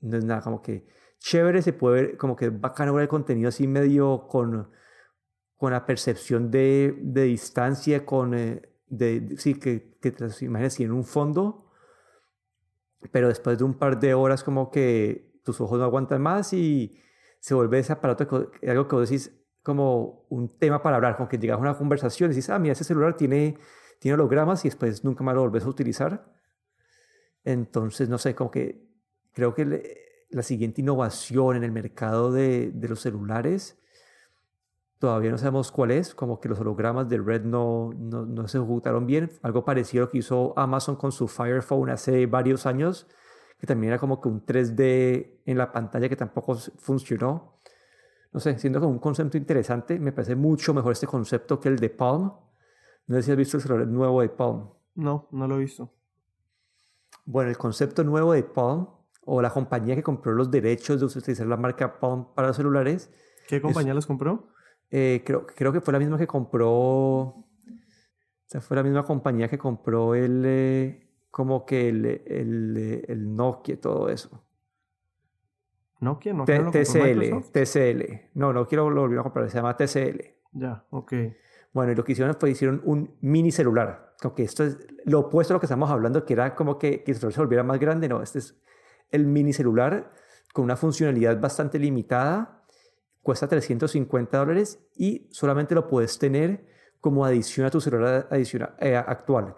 no 0.00 0.16
es 0.16 0.24
nada, 0.24 0.40
como 0.40 0.62
que 0.62 0.86
chévere, 1.18 1.60
se 1.60 1.74
puede 1.74 1.94
ver 2.02 2.16
como 2.16 2.36
que 2.36 2.46
es 2.46 2.58
bacano 2.58 2.94
ver 2.94 3.02
el 3.02 3.08
contenido 3.08 3.50
así 3.50 3.66
medio 3.68 4.26
con, 4.28 4.70
con 5.58 5.72
la 5.72 5.84
percepción 5.84 6.50
de, 6.50 6.96
de 7.02 7.24
distancia, 7.24 8.06
con, 8.06 8.32
eh, 8.32 8.62
de, 8.86 9.20
de- 9.20 9.36
sí, 9.36 9.56
que, 9.60 9.98
que 10.00 10.10
te 10.10 10.24
las 10.24 10.40
imaginas 10.40 10.72
así 10.72 10.84
en 10.84 10.92
un 10.92 11.04
fondo, 11.04 11.70
pero 13.12 13.28
después 13.28 13.58
de 13.58 13.64
un 13.64 13.74
par 13.74 14.00
de 14.00 14.14
horas 14.14 14.42
como 14.42 14.70
que 14.70 15.38
tus 15.44 15.60
ojos 15.60 15.78
no 15.78 15.84
aguantan 15.84 16.22
más 16.22 16.54
y 16.54 16.98
se 17.40 17.54
vuelve 17.54 17.78
ese 17.78 17.92
aparato, 17.92 18.50
algo 18.66 18.88
que 18.88 18.96
vos 18.96 19.08
decís 19.08 19.34
como 19.62 20.26
un 20.28 20.48
tema 20.48 20.82
para 20.82 20.96
hablar, 20.96 21.16
como 21.16 21.28
que 21.28 21.38
llegas 21.38 21.58
a 21.58 21.60
una 21.60 21.76
conversación 21.76 22.30
y 22.30 22.34
dices, 22.34 22.50
ah, 22.50 22.58
mira, 22.58 22.72
ese 22.72 22.84
celular 22.84 23.16
tiene, 23.16 23.58
tiene 23.98 24.14
hologramas 24.14 24.64
y 24.64 24.68
después 24.68 25.04
nunca 25.04 25.22
más 25.24 25.34
lo 25.34 25.42
volvés 25.42 25.64
a 25.64 25.68
utilizar. 25.68 26.32
Entonces, 27.44 28.08
no 28.08 28.18
sé, 28.18 28.34
como 28.34 28.50
que 28.50 28.86
creo 29.32 29.54
que 29.54 29.64
le- 29.64 29.96
la 30.30 30.42
siguiente 30.42 30.80
innovación 30.80 31.56
en 31.56 31.64
el 31.64 31.72
mercado 31.72 32.32
de, 32.32 32.70
de 32.72 32.88
los 32.88 33.00
celulares, 33.00 33.78
todavía 34.98 35.30
no 35.30 35.38
sabemos 35.38 35.70
cuál 35.70 35.92
es, 35.92 36.14
como 36.14 36.40
que 36.40 36.48
los 36.48 36.58
hologramas 36.60 37.08
de 37.08 37.18
Red 37.18 37.42
no, 37.44 37.92
no, 37.96 38.26
no 38.26 38.48
se 38.48 38.58
ejecutaron 38.58 39.06
bien, 39.06 39.30
algo 39.42 39.64
parecido 39.64 40.02
a 40.02 40.06
lo 40.06 40.10
que 40.10 40.18
hizo 40.18 40.54
Amazon 40.58 40.96
con 40.96 41.12
su 41.12 41.28
Fire 41.28 41.62
Phone 41.62 41.90
hace 41.90 42.26
varios 42.26 42.66
años, 42.66 43.06
que 43.58 43.66
también 43.66 43.92
era 43.92 43.98
como 43.98 44.20
que 44.20 44.28
un 44.28 44.44
3D 44.44 45.40
en 45.44 45.58
la 45.58 45.72
pantalla 45.72 46.08
que 46.08 46.16
tampoco 46.16 46.54
funcionó. 46.56 47.56
No 48.32 48.40
sé, 48.40 48.58
siendo 48.58 48.80
como 48.80 48.92
un 48.92 48.98
concepto 48.98 49.36
interesante, 49.36 49.98
me 49.98 50.12
parece 50.12 50.36
mucho 50.36 50.72
mejor 50.74 50.92
este 50.92 51.06
concepto 51.06 51.58
que 51.58 51.68
el 51.68 51.76
de 51.78 51.90
Palm. 51.90 52.32
No 53.06 53.16
sé 53.16 53.22
si 53.22 53.30
has 53.30 53.36
visto 53.36 53.56
el 53.56 53.62
celular 53.62 53.86
nuevo 53.88 54.20
de 54.20 54.28
Palm. 54.28 54.70
No, 54.94 55.28
no 55.32 55.48
lo 55.48 55.56
he 55.56 55.60
visto. 55.60 55.92
Bueno, 57.24 57.50
el 57.50 57.58
concepto 57.58 58.04
nuevo 58.04 58.32
de 58.32 58.42
Palm, 58.42 58.88
o 59.24 59.42
la 59.42 59.50
compañía 59.50 59.94
que 59.94 60.02
compró 60.02 60.32
los 60.32 60.50
derechos 60.50 61.00
de 61.00 61.06
utilizar 61.06 61.46
la 61.46 61.56
marca 61.56 61.98
Palm 61.98 62.34
para 62.34 62.48
los 62.48 62.56
celulares, 62.56 63.10
¿Qué 63.46 63.60
compañía 63.60 63.94
los 63.94 64.06
compró? 64.06 64.48
eh, 64.90 65.22
creo, 65.24 65.46
creo 65.46 65.72
que 65.72 65.80
fue 65.82 65.92
la 65.92 65.98
misma 65.98 66.16
que 66.16 66.26
compró, 66.26 66.70
o 66.70 67.44
sea, 68.46 68.60
fue 68.62 68.76
la 68.76 68.82
misma 68.82 69.04
compañía 69.04 69.48
que 69.48 69.58
compró 69.58 70.14
el, 70.14 70.42
eh, 70.46 70.97
como 71.38 71.64
que 71.64 71.88
el, 71.88 72.04
el, 72.26 72.76
eh, 72.76 73.04
el 73.06 73.36
Nokia 73.36 73.80
todo 73.80 74.08
eso. 74.08 74.42
Nokia, 76.00 76.34
no, 76.34 76.44
T- 76.44 76.58
TCL. 76.72 77.52
TCL. 77.52 78.30
No, 78.34 78.52
no 78.52 78.66
quiero 78.66 78.90
lo 78.90 79.02
volvieron 79.02 79.20
a 79.20 79.22
comprar, 79.22 79.48
se 79.48 79.56
llama 79.56 79.76
TCL. 79.76 80.20
Ya, 80.50 80.84
ok. 80.90 81.12
Bueno, 81.72 81.92
y 81.92 81.94
lo 81.94 82.02
que 82.02 82.10
hicieron 82.10 82.34
fue 82.40 82.50
hicieron 82.50 82.82
un 82.84 83.14
mini 83.20 83.52
celular. 83.52 84.16
Como 84.20 84.34
que 84.34 84.42
esto 84.42 84.64
es 84.64 84.78
lo 85.04 85.20
opuesto 85.20 85.52
a 85.52 85.54
lo 85.54 85.60
que 85.60 85.66
estamos 85.66 85.88
hablando, 85.92 86.24
que 86.24 86.32
era 86.32 86.56
como 86.56 86.76
que, 86.76 87.04
que 87.04 87.12
el 87.12 87.18
celular 87.18 87.34
se 87.34 87.40
volviera 87.40 87.62
más 87.62 87.78
grande. 87.78 88.08
No, 88.08 88.20
este 88.20 88.40
es 88.40 88.60
el 89.12 89.24
mini 89.26 89.52
celular 89.52 90.12
con 90.52 90.64
una 90.64 90.74
funcionalidad 90.74 91.40
bastante 91.40 91.78
limitada. 91.78 92.64
Cuesta 93.22 93.46
350 93.46 94.38
dólares 94.38 94.84
y 94.96 95.28
solamente 95.30 95.76
lo 95.76 95.86
puedes 95.86 96.18
tener 96.18 96.66
como 97.00 97.24
adición 97.24 97.64
a 97.64 97.70
tu 97.70 97.80
celular 97.80 98.26
adiciona- 98.28 98.74
eh, 98.80 98.96
actual. 98.96 99.54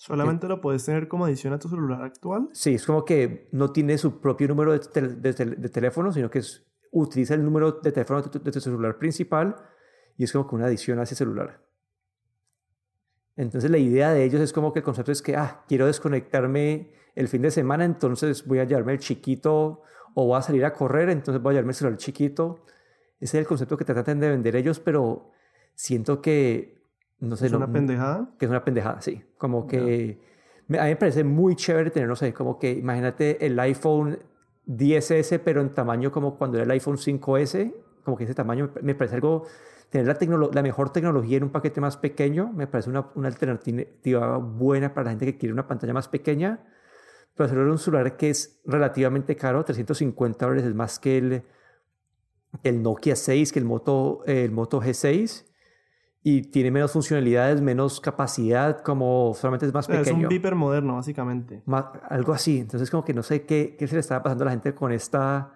¿Solamente 0.00 0.46
lo 0.46 0.60
puedes 0.60 0.84
tener 0.84 1.08
como 1.08 1.24
adición 1.24 1.52
a 1.52 1.58
tu 1.58 1.68
celular 1.68 2.02
actual? 2.02 2.48
Sí, 2.52 2.74
es 2.74 2.86
como 2.86 3.04
que 3.04 3.48
no 3.50 3.72
tiene 3.72 3.98
su 3.98 4.20
propio 4.20 4.46
número 4.46 4.72
de, 4.72 4.78
tel- 4.78 5.20
de 5.20 5.34
tel- 5.34 5.56
de 5.56 5.68
teléfono, 5.68 6.12
sino 6.12 6.30
que 6.30 6.38
es- 6.38 6.64
utiliza 6.92 7.34
el 7.34 7.44
número 7.44 7.72
de 7.72 7.90
teléfono 7.92 8.22
de 8.22 8.30
tu, 8.30 8.38
de 8.42 8.52
tu 8.52 8.60
celular 8.60 8.96
principal 8.96 9.56
y 10.16 10.22
es 10.24 10.32
como 10.32 10.46
que 10.48 10.54
una 10.54 10.66
adición 10.66 11.00
a 11.00 11.02
ese 11.02 11.16
celular. 11.16 11.60
Entonces 13.36 13.70
la 13.70 13.78
idea 13.78 14.12
de 14.12 14.24
ellos 14.24 14.40
es 14.40 14.52
como 14.52 14.72
que 14.72 14.78
el 14.80 14.84
concepto 14.84 15.10
es 15.12 15.20
que, 15.20 15.36
ah, 15.36 15.64
quiero 15.68 15.86
desconectarme 15.86 16.92
el 17.16 17.26
fin 17.28 17.42
de 17.42 17.50
semana, 17.50 17.84
entonces 17.84 18.46
voy 18.46 18.60
a 18.60 18.64
llevarme 18.64 18.92
el 18.92 18.98
chiquito 19.00 19.82
o 20.14 20.26
voy 20.26 20.38
a 20.38 20.42
salir 20.42 20.64
a 20.64 20.72
correr, 20.72 21.10
entonces 21.10 21.42
voy 21.42 21.50
a 21.50 21.54
llevarme 21.54 21.70
el 21.72 21.74
celular 21.76 21.98
chiquito. 21.98 22.64
Ese 23.20 23.36
es 23.38 23.42
el 23.42 23.46
concepto 23.48 23.76
que 23.76 23.84
tratan 23.84 24.20
de 24.20 24.28
vender 24.28 24.54
ellos, 24.54 24.78
pero 24.78 25.32
siento 25.74 26.22
que, 26.22 26.77
no 27.20 27.36
sé, 27.36 27.46
¿Es 27.46 27.52
una 27.52 27.70
pendejada? 27.72 28.30
que 28.38 28.44
es 28.46 28.50
una 28.50 28.64
pendejada, 28.64 29.00
sí. 29.00 29.22
Como 29.36 29.66
que 29.66 30.18
me- 30.68 30.78
a 30.78 30.84
mí 30.84 30.90
me 30.90 30.96
parece 30.96 31.24
muy 31.24 31.56
chévere 31.56 31.90
tener, 31.90 32.08
no 32.08 32.16
sé, 32.16 32.32
como 32.32 32.58
que 32.58 32.72
imagínate 32.72 33.44
el 33.44 33.58
iPhone 33.58 34.18
10S, 34.66 35.38
pero 35.40 35.60
en 35.60 35.70
tamaño 35.74 36.12
como 36.12 36.36
cuando 36.36 36.58
era 36.58 36.64
el 36.64 36.70
iPhone 36.72 36.96
5S, 36.98 37.74
como 38.04 38.16
que 38.16 38.24
ese 38.24 38.34
tamaño 38.34 38.70
me 38.82 38.94
parece 38.94 39.16
algo, 39.16 39.44
tener 39.90 40.06
la, 40.06 40.48
la 40.52 40.62
mejor 40.62 40.90
tecnología 40.90 41.38
en 41.38 41.44
un 41.44 41.50
paquete 41.50 41.80
más 41.80 41.96
pequeño, 41.96 42.52
me 42.52 42.66
parece 42.66 42.90
una, 42.90 43.08
una 43.14 43.28
alternativa 43.28 44.36
buena 44.36 44.92
para 44.92 45.04
la 45.04 45.10
gente 45.10 45.24
que 45.26 45.38
quiere 45.38 45.52
una 45.54 45.66
pantalla 45.66 45.94
más 45.94 46.08
pequeña, 46.08 46.60
pero 47.34 47.46
hacerlo 47.46 47.64
en 47.64 47.70
un 47.70 47.78
celular 47.78 48.16
que 48.18 48.30
es 48.30 48.60
relativamente 48.66 49.34
caro, 49.36 49.64
350 49.64 50.44
dólares 50.44 50.66
es 50.66 50.74
más 50.74 50.98
que 50.98 51.16
el, 51.18 51.42
el 52.62 52.82
Nokia 52.82 53.16
6, 53.16 53.52
que 53.52 53.58
el 53.58 53.64
Moto, 53.64 54.22
el 54.26 54.50
Moto 54.50 54.80
G6 54.80 55.46
y 56.22 56.42
tiene 56.50 56.70
menos 56.70 56.92
funcionalidades, 56.92 57.60
menos 57.60 58.00
capacidad, 58.00 58.80
como 58.82 59.32
solamente 59.34 59.66
es 59.66 59.72
más 59.72 59.86
pequeño. 59.86 60.02
Es 60.02 60.12
un 60.12 60.28
viper 60.28 60.54
moderno, 60.54 60.96
básicamente. 60.96 61.62
algo 62.08 62.32
así. 62.32 62.58
Entonces, 62.58 62.90
como 62.90 63.04
que 63.04 63.14
no 63.14 63.22
sé 63.22 63.44
qué, 63.46 63.76
qué 63.78 63.86
se 63.86 63.94
le 63.94 64.00
estaba 64.00 64.22
pasando 64.22 64.44
a 64.44 64.46
la 64.46 64.50
gente 64.52 64.74
con 64.74 64.92
esta 64.92 65.54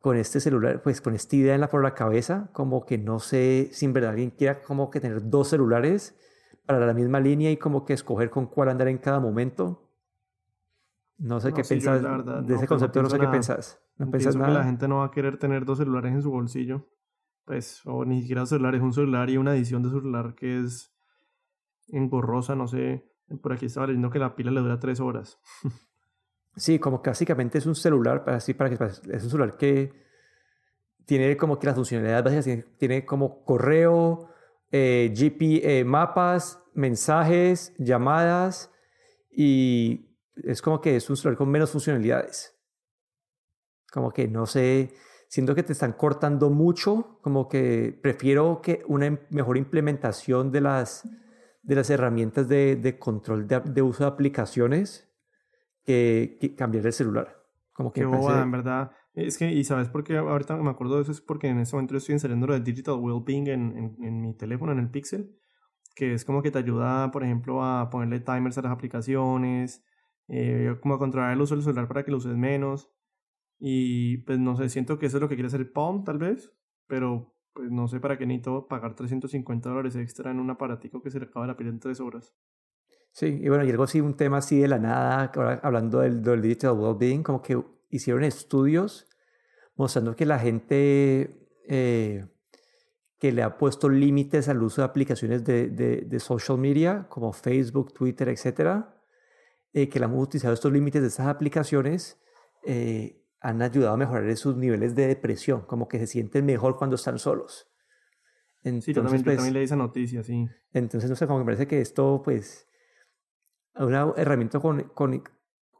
con 0.00 0.16
este 0.16 0.38
celular, 0.38 0.82
pues 0.82 1.00
con 1.00 1.14
esta 1.14 1.34
idea 1.34 1.54
en 1.56 1.60
la, 1.60 1.68
por 1.68 1.82
la 1.82 1.92
cabeza, 1.92 2.48
como 2.52 2.86
que 2.86 2.96
no 2.96 3.18
sé 3.18 3.70
si 3.72 3.86
en 3.86 3.92
verdad 3.92 4.10
alguien 4.10 4.30
quiera 4.30 4.62
como 4.62 4.88
que 4.88 5.00
tener 5.00 5.28
dos 5.28 5.48
celulares 5.48 6.16
para 6.64 6.86
la 6.86 6.94
misma 6.94 7.18
línea 7.18 7.50
y 7.50 7.56
como 7.56 7.84
que 7.84 7.94
escoger 7.94 8.30
con 8.30 8.46
cuál 8.46 8.68
andar 8.68 8.86
en 8.86 8.98
cada 8.98 9.18
momento. 9.18 9.90
No 11.18 11.40
sé 11.40 11.52
qué 11.52 11.64
piensas 11.64 12.02
de 12.46 12.54
ese 12.54 12.68
concepto, 12.68 13.02
no 13.02 13.10
sé 13.10 13.18
qué 13.18 13.26
piensas. 13.26 13.80
No 13.96 14.08
piensas 14.08 14.36
nada. 14.36 14.48
Que 14.48 14.58
la 14.58 14.64
gente 14.64 14.86
no 14.86 14.98
va 14.98 15.06
a 15.06 15.10
querer 15.10 15.38
tener 15.38 15.64
dos 15.64 15.78
celulares 15.78 16.12
en 16.12 16.22
su 16.22 16.30
bolsillo 16.30 16.86
pues, 17.46 17.80
o 17.86 18.04
ni 18.04 18.20
siquiera 18.20 18.44
celular, 18.44 18.74
es 18.74 18.82
un 18.82 18.92
celular 18.92 19.30
y 19.30 19.38
una 19.38 19.54
edición 19.54 19.82
de 19.82 19.88
celular 19.88 20.34
que 20.34 20.60
es 20.60 20.92
engorrosa, 21.88 22.56
no 22.56 22.66
sé, 22.66 23.08
por 23.40 23.52
aquí 23.52 23.66
estaba 23.66 23.86
leyendo 23.86 24.10
que 24.10 24.18
la 24.18 24.34
pila 24.34 24.50
le 24.50 24.60
dura 24.60 24.78
tres 24.80 25.00
horas. 25.00 25.38
sí, 26.56 26.78
como 26.78 27.00
que 27.00 27.10
básicamente 27.10 27.58
es 27.58 27.66
un 27.66 27.76
celular, 27.76 28.24
así, 28.26 28.52
para 28.52 28.68
que, 28.68 28.84
es 28.84 29.24
un 29.24 29.30
celular 29.30 29.56
que 29.56 29.92
tiene 31.06 31.36
como 31.36 31.58
que 31.58 31.68
las 31.68 31.76
funcionalidades 31.76 32.24
básicas, 32.24 32.64
tiene, 32.78 33.06
como 33.06 33.44
correo, 33.44 34.28
eh, 34.72 35.14
GP, 35.16 35.62
eh, 35.62 35.84
mapas, 35.84 36.60
mensajes, 36.74 37.72
llamadas 37.78 38.72
y 39.30 40.16
es 40.34 40.60
como 40.60 40.80
que 40.80 40.96
es 40.96 41.08
un 41.08 41.16
celular 41.16 41.38
con 41.38 41.48
menos 41.48 41.70
funcionalidades. 41.70 42.58
Como 43.92 44.10
que 44.10 44.26
no 44.26 44.46
sé, 44.46 44.92
siento 45.28 45.54
que 45.54 45.62
te 45.62 45.72
están 45.72 45.92
cortando 45.92 46.50
mucho, 46.50 47.18
como 47.22 47.48
que 47.48 47.98
prefiero 48.02 48.60
que 48.62 48.82
una 48.86 49.18
mejor 49.30 49.56
implementación 49.56 50.50
de 50.52 50.60
las, 50.60 51.08
de 51.62 51.74
las 51.74 51.90
herramientas 51.90 52.48
de, 52.48 52.76
de 52.76 52.98
control 52.98 53.46
de, 53.46 53.60
de, 53.60 53.82
uso 53.82 54.04
de 54.04 54.10
aplicaciones 54.10 55.12
que, 55.84 56.54
cambiar 56.56 56.86
el 56.86 56.92
celular. 56.92 57.36
Como 57.72 57.92
que 57.92 58.00
Qué 58.00 58.06
boba, 58.06 58.42
en 58.42 58.50
verdad. 58.50 58.90
Es 59.14 59.38
que, 59.38 59.50
y 59.50 59.64
sabes 59.64 59.88
por 59.88 60.04
qué 60.04 60.16
ahorita 60.16 60.56
me 60.56 60.70
acuerdo 60.70 60.96
de 60.96 61.02
eso, 61.02 61.12
es 61.12 61.20
porque 61.20 61.48
en 61.48 61.58
este 61.58 61.74
momento 61.74 61.96
estoy 61.96 62.14
instalando 62.14 62.46
lo 62.46 62.54
de 62.54 62.60
Digital 62.60 62.98
Wellbeing 62.98 63.46
en, 63.48 63.76
en, 63.76 64.04
en 64.04 64.20
mi 64.20 64.34
teléfono, 64.34 64.72
en 64.72 64.78
el 64.78 64.90
Pixel, 64.90 65.34
que 65.94 66.12
es 66.12 66.24
como 66.24 66.42
que 66.42 66.50
te 66.50 66.58
ayuda, 66.58 67.10
por 67.10 67.24
ejemplo, 67.24 67.64
a 67.64 67.88
ponerle 67.88 68.20
timers 68.20 68.58
a 68.58 68.62
las 68.62 68.72
aplicaciones, 68.72 69.82
eh, 70.28 70.76
como 70.82 70.94
a 70.94 70.98
controlar 70.98 71.32
el 71.32 71.40
uso 71.40 71.54
del 71.54 71.64
celular 71.64 71.88
para 71.88 72.04
que 72.04 72.10
lo 72.10 72.18
uses 72.18 72.36
menos. 72.36 72.90
Y 73.58 74.18
pues 74.18 74.38
no 74.38 74.56
sé, 74.56 74.68
siento 74.68 74.98
que 74.98 75.06
eso 75.06 75.16
es 75.16 75.20
lo 75.20 75.28
que 75.28 75.34
quiere 75.34 75.48
hacer 75.48 75.72
Palm 75.72 76.04
tal 76.04 76.18
vez, 76.18 76.52
pero 76.86 77.34
pues 77.54 77.70
no 77.70 77.88
sé 77.88 78.00
para 78.00 78.18
qué 78.18 78.26
necesito 78.26 78.66
pagar 78.68 78.94
350 78.94 79.68
dólares 79.68 79.96
extra 79.96 80.30
en 80.30 80.40
un 80.40 80.50
aparatico 80.50 81.02
que 81.02 81.10
se 81.10 81.18
le 81.18 81.26
acaba 81.26 81.46
la 81.46 81.56
piel 81.56 81.70
en 81.70 81.80
tres 81.80 82.00
horas. 82.00 82.34
Sí, 83.12 83.38
y 83.40 83.48
bueno, 83.48 83.64
algo 83.64 83.84
así, 83.84 84.00
un 84.00 84.14
tema 84.14 84.38
así 84.38 84.58
de 84.58 84.68
la 84.68 84.78
nada, 84.78 85.32
hablando 85.62 86.00
del, 86.00 86.22
del 86.22 86.42
digital 86.42 86.72
well-being, 86.72 87.22
como 87.22 87.40
que 87.40 87.58
hicieron 87.88 88.24
estudios 88.24 89.08
mostrando 89.74 90.14
que 90.14 90.26
la 90.26 90.38
gente 90.38 91.48
eh, 91.66 92.26
que 93.18 93.32
le 93.32 93.42
ha 93.42 93.56
puesto 93.56 93.88
límites 93.88 94.48
al 94.48 94.62
uso 94.62 94.82
de 94.82 94.86
aplicaciones 94.86 95.44
de, 95.44 95.68
de, 95.68 96.02
de 96.02 96.20
social 96.20 96.58
media 96.58 97.06
como 97.08 97.32
Facebook, 97.32 97.94
Twitter, 97.94 98.28
etcétera, 98.28 99.02
eh, 99.72 99.88
que 99.88 99.98
le 99.98 100.04
han 100.04 100.14
utilizado 100.14 100.54
estos 100.54 100.72
límites 100.72 101.02
de 101.02 101.08
estas 101.08 101.26
aplicaciones, 101.26 102.20
eh, 102.64 103.22
han 103.40 103.62
ayudado 103.62 103.94
a 103.94 103.96
mejorar 103.96 104.36
sus 104.36 104.56
niveles 104.56 104.94
de 104.94 105.06
depresión, 105.06 105.62
como 105.62 105.88
que 105.88 105.98
se 105.98 106.06
sienten 106.06 106.46
mejor 106.46 106.76
cuando 106.76 106.96
están 106.96 107.18
solos. 107.18 107.68
Entonces, 108.62 108.84
sí, 108.86 108.94
también, 108.94 109.22
pues, 109.22 109.36
también 109.36 109.54
leí 109.54 109.64
esa 109.64 109.76
noticia, 109.76 110.22
sí. 110.24 110.48
Entonces, 110.72 111.08
no 111.08 111.16
sé, 111.16 111.26
como 111.26 111.38
que 111.38 111.44
me 111.44 111.46
parece 111.46 111.68
que 111.68 111.80
esto, 111.80 112.22
pues, 112.24 112.68
es 113.74 113.82
una 113.82 114.12
herramienta 114.16 114.58
con, 114.58 114.82
con, 114.94 115.22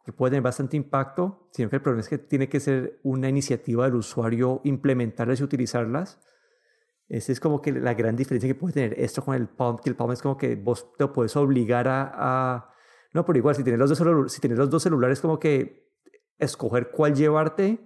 que 0.04 0.12
puede 0.12 0.30
tener 0.30 0.42
bastante 0.42 0.76
impacto, 0.76 1.48
sino 1.52 1.68
que 1.68 1.76
el 1.76 1.82
problema 1.82 2.00
es 2.00 2.08
que 2.08 2.18
tiene 2.18 2.48
que 2.48 2.60
ser 2.60 3.00
una 3.02 3.28
iniciativa 3.28 3.86
del 3.86 3.96
usuario 3.96 4.60
implementarlas 4.62 5.40
y 5.40 5.42
utilizarlas. 5.42 6.20
Esa 7.08 7.32
es 7.32 7.40
como 7.40 7.60
que 7.60 7.72
la 7.72 7.94
gran 7.94 8.16
diferencia 8.16 8.48
que 8.48 8.54
puede 8.54 8.74
tener 8.74 9.00
esto 9.00 9.24
con 9.24 9.34
el 9.34 9.48
Palm, 9.48 9.78
que 9.78 9.90
el 9.90 9.96
Palm 9.96 10.12
es 10.12 10.22
como 10.22 10.36
que 10.36 10.54
vos 10.54 10.92
te 10.96 11.06
puedes 11.08 11.34
obligar 11.36 11.88
a... 11.88 12.12
a 12.14 12.70
no, 13.14 13.24
pero 13.24 13.38
igual, 13.38 13.54
si 13.54 13.64
tienes 13.64 13.80
los 13.80 13.98
dos, 13.98 14.32
si 14.32 14.40
tienes 14.40 14.58
los 14.58 14.70
dos 14.70 14.82
celulares, 14.82 15.20
como 15.20 15.38
que 15.40 15.85
escoger 16.38 16.90
cuál 16.90 17.14
llevarte 17.14 17.80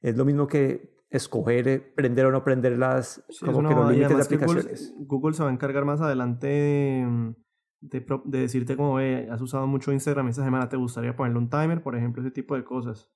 es 0.00 0.16
lo 0.16 0.24
mismo 0.24 0.46
que 0.46 0.98
escoger 1.10 1.68
eh, 1.68 1.80
prender 1.80 2.26
o 2.26 2.32
no 2.32 2.44
prender 2.44 2.78
las 2.78 3.24
como 3.40 3.66
que 3.66 3.74
los 3.74 3.90
límites 3.90 4.16
de 4.16 4.22
aplicaciones. 4.22 4.94
Google, 4.98 5.34
se 5.34 5.42
va 5.42 5.48
a 5.48 5.52
encargar 5.52 5.84
más 5.84 6.00
adelante 6.00 7.04
mm, 7.06 7.34
de, 7.80 8.06
de, 8.24 8.40
decirte 8.40 8.76
como 8.76 8.94
ve, 8.94 9.28
has 9.30 9.40
usado 9.40 9.66
mucho 9.66 9.92
Instagram 9.92 10.28
esta 10.28 10.44
semana, 10.44 10.68
¿te 10.68 10.76
gustaría 10.76 11.16
ponerle 11.16 11.38
un 11.38 11.48
timer, 11.48 11.82
por 11.82 11.96
ejemplo, 11.96 12.22
ese 12.22 12.30
tipo 12.30 12.54
de 12.56 12.64
cosas? 12.64 13.10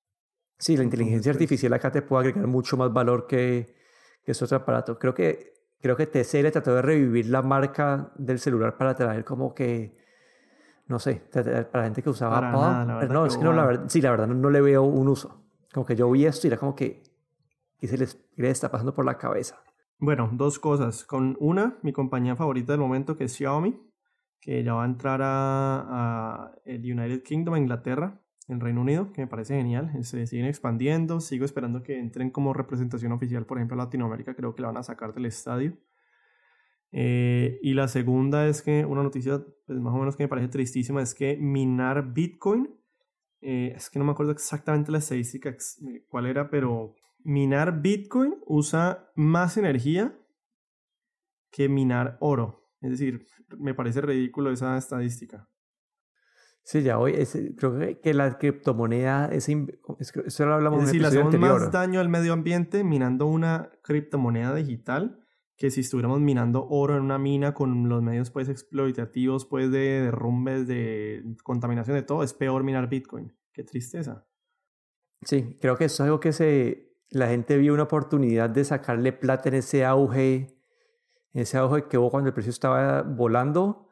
Sí, 0.58 0.76
la 0.76 0.84
inteligencia 0.84 1.32
pues 1.32 1.36
artificial 1.36 1.72
acá 1.72 1.90
te 1.90 2.02
puede 2.02 2.28
agregar 2.28 2.46
mucho 2.46 2.76
más 2.76 2.92
valor 2.92 3.26
que, 3.26 3.74
que 4.24 4.32
ese 4.32 4.44
otro 4.44 4.58
aparato. 4.58 4.98
Creo 4.98 5.12
que, 5.12 5.54
creo 5.80 5.96
que 5.96 6.06
TCL 6.06 6.52
trató 6.52 6.74
de 6.76 6.82
revivir 6.82 7.26
la 7.26 7.42
marca 7.42 8.12
del 8.16 8.38
celular 8.38 8.76
para 8.76 8.94
traer 8.94 9.24
como 9.24 9.54
que 9.54 9.96
no 10.92 10.98
sé, 10.98 11.22
para 11.32 11.66
la 11.72 11.84
gente 11.84 12.02
que 12.02 12.10
usaba 12.10 12.40
Palm. 12.52 12.98
pero 13.00 13.12
no, 13.14 13.26
es 13.26 13.36
que 13.36 13.42
no, 13.42 13.52
la 13.52 13.64
verdad, 13.64 13.84
sí, 13.88 14.02
la 14.02 14.10
verdad 14.10 14.26
no, 14.28 14.50
le 14.50 14.60
veo 14.60 14.82
un 14.82 15.08
uso. 15.08 15.42
Como 15.72 15.86
que 15.86 15.96
yo 15.96 16.10
vi 16.10 16.26
esto 16.26 16.46
y 16.46 16.48
era 16.48 16.58
como 16.58 16.76
que, 16.76 17.02
¿qué 17.78 17.88
se 17.88 17.96
les, 17.96 18.20
está 18.36 18.70
pasando 18.70 18.94
por 18.94 19.06
la 19.06 19.16
cabeza? 19.16 19.58
Bueno, 19.98 20.28
dos 20.32 20.58
cosas. 20.58 21.04
Con 21.04 21.36
una, 21.40 21.78
mi 21.82 21.92
compañía 21.92 22.36
favorita 22.36 22.74
del 22.74 22.80
momento, 22.80 23.16
que 23.16 23.24
es 23.24 23.32
Xiaomi, 23.34 23.80
que 24.38 24.62
ya 24.62 24.74
va 24.74 24.82
a 24.82 24.86
entrar 24.86 25.20
a, 25.22 26.52
el 26.66 26.80
United 26.80 27.22
Kingdom, 27.22 27.54
a 27.54 27.58
Inglaterra, 27.58 28.20
en 28.48 28.60
Reino 28.60 28.82
Unido, 28.82 29.12
que 29.12 29.22
me 29.22 29.28
parece 29.28 29.56
genial. 29.56 29.90
Se 30.04 30.26
siguen 30.26 30.44
expandiendo. 30.44 31.20
Sigo 31.20 31.46
esperando 31.46 31.82
que 31.82 31.98
entren 31.98 32.30
como 32.30 32.52
representación 32.52 33.12
oficial, 33.12 33.46
por 33.46 33.56
ejemplo, 33.56 33.80
a 33.80 33.84
Latinoamérica. 33.84 34.34
Creo 34.34 34.54
que 34.54 34.60
la 34.60 34.68
van 34.68 34.76
a 34.76 34.82
sacar 34.82 35.14
del 35.14 35.24
estadio. 35.24 35.78
Eh, 36.94 37.58
y 37.62 37.72
la 37.72 37.88
segunda 37.88 38.46
es 38.46 38.60
que 38.60 38.84
una 38.84 39.02
noticia, 39.02 39.42
pues 39.66 39.80
más 39.80 39.94
o 39.94 39.98
menos 39.98 40.14
que 40.14 40.24
me 40.24 40.28
parece 40.28 40.48
tristísima, 40.48 41.00
es 41.00 41.14
que 41.14 41.38
minar 41.38 42.12
Bitcoin, 42.12 42.68
eh, 43.40 43.72
es 43.74 43.88
que 43.88 43.98
no 43.98 44.04
me 44.04 44.12
acuerdo 44.12 44.32
exactamente 44.32 44.92
la 44.92 44.98
estadística 44.98 45.48
eh, 45.48 46.04
cuál 46.06 46.26
era, 46.26 46.50
pero 46.50 46.94
minar 47.24 47.80
Bitcoin 47.80 48.34
usa 48.46 49.10
más 49.14 49.56
energía 49.56 50.14
que 51.50 51.68
minar 51.68 52.18
oro. 52.20 52.68
Es 52.82 52.90
decir, 52.90 53.26
me 53.58 53.74
parece 53.74 54.02
ridículo 54.02 54.50
esa 54.50 54.76
estadística. 54.76 55.48
Sí, 56.64 56.82
ya 56.82 56.98
hoy 56.98 57.14
creo 57.56 58.00
que 58.00 58.14
la 58.14 58.38
criptomoneda, 58.38 59.26
es, 59.32 59.48
eso 59.48 60.46
lo 60.46 60.54
hablamos 60.54 60.80
es 60.80 60.86
decir, 60.86 61.00
le 61.00 61.08
hacemos 61.08 61.36
más 61.36 61.72
daño 61.72 61.98
al 61.98 62.08
medio 62.08 62.32
ambiente 62.32 62.84
minando 62.84 63.26
una 63.26 63.70
criptomoneda 63.82 64.54
digital 64.54 65.21
que 65.56 65.70
si 65.70 65.80
estuviéramos 65.80 66.20
minando 66.20 66.66
oro 66.68 66.96
en 66.96 67.02
una 67.02 67.18
mina 67.18 67.54
con 67.54 67.88
los 67.88 68.02
medios 68.02 68.30
pues 68.30 68.48
explotativos 68.48 69.46
pues 69.46 69.70
de 69.70 70.02
derrumbes, 70.02 70.66
de 70.66 71.22
contaminación 71.42 71.96
de 71.96 72.02
todo, 72.02 72.22
es 72.22 72.34
peor 72.34 72.64
minar 72.64 72.88
Bitcoin. 72.88 73.32
Qué 73.52 73.62
tristeza. 73.62 74.26
Sí, 75.22 75.56
creo 75.60 75.76
que 75.76 75.84
eso 75.84 76.02
es 76.02 76.06
algo 76.06 76.20
que 76.20 76.32
se, 76.32 76.96
la 77.10 77.28
gente 77.28 77.56
vio 77.58 77.74
una 77.74 77.84
oportunidad 77.84 78.50
de 78.50 78.64
sacarle 78.64 79.12
plata 79.12 79.50
en 79.50 79.56
ese 79.56 79.84
auge, 79.84 80.58
en 81.32 81.42
ese 81.42 81.58
auge 81.58 81.86
que 81.88 81.98
hubo 81.98 82.10
cuando 82.10 82.28
el 82.28 82.34
precio 82.34 82.50
estaba 82.50 83.02
volando 83.02 83.90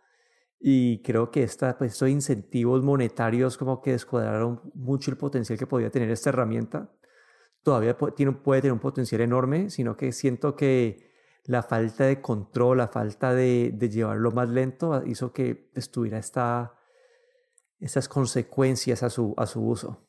y 0.58 1.02
creo 1.02 1.30
que 1.30 1.42
esta, 1.42 1.78
pues, 1.78 1.92
estos 1.92 2.10
incentivos 2.10 2.82
monetarios 2.82 3.56
como 3.56 3.80
que 3.80 3.92
descuadraron 3.92 4.60
mucho 4.74 5.10
el 5.10 5.16
potencial 5.16 5.58
que 5.58 5.66
podía 5.66 5.90
tener 5.90 6.10
esta 6.10 6.28
herramienta. 6.28 6.92
Todavía 7.62 7.96
tiene, 8.16 8.32
puede 8.32 8.60
tener 8.60 8.72
un 8.72 8.78
potencial 8.78 9.22
enorme, 9.22 9.70
sino 9.70 9.96
que 9.96 10.12
siento 10.12 10.56
que 10.56 11.09
la 11.44 11.62
falta 11.62 12.04
de 12.04 12.20
control, 12.20 12.78
la 12.78 12.88
falta 12.88 13.34
de, 13.34 13.70
de 13.74 13.88
llevarlo 13.88 14.30
más 14.30 14.48
lento 14.48 15.02
hizo 15.06 15.32
que 15.32 15.70
estuviera 15.74 16.18
esta, 16.18 16.74
estas 17.78 18.08
consecuencias 18.08 19.02
a 19.02 19.10
su, 19.10 19.34
a 19.36 19.46
su 19.46 19.66
uso. 19.66 20.06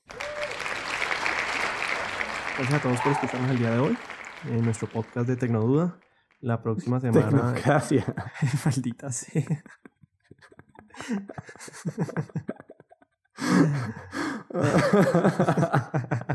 Gracias 2.58 2.80
a 2.80 2.84
todos 2.84 3.02
por 3.02 3.12
escucharnos 3.14 3.52
el 3.52 3.58
día 3.58 3.72
de 3.72 3.80
hoy 3.80 3.98
en 4.46 4.64
nuestro 4.64 4.88
podcast 4.90 5.28
de 5.28 5.36
Tecnoduda. 5.36 6.00
La 6.42 6.62
próxima 6.62 7.00
semana. 7.02 7.54
Gracias. 7.54 8.06
Maldita 8.66 9.12
sea. 9.12 9.64